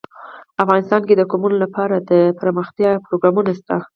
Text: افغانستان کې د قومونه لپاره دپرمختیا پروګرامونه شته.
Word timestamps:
افغانستان 0.63 1.01
کې 1.07 1.13
د 1.17 1.21
قومونه 1.31 1.57
لپاره 1.63 1.95
دپرمختیا 2.11 2.91
پروګرامونه 3.05 3.51
شته. 3.59 3.75